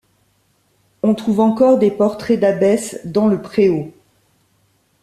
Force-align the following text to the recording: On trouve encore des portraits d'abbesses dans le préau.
On 1.03 1.13
trouve 1.13 1.41
encore 1.41 1.77
des 1.77 1.91
portraits 1.91 2.39
d'abbesses 2.39 2.99
dans 3.05 3.27
le 3.27 3.39
préau. 3.39 3.93